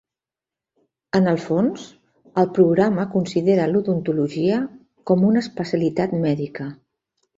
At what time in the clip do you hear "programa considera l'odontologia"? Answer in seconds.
2.57-4.59